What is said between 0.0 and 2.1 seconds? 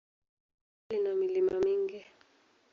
Jimbo lina milima mingi.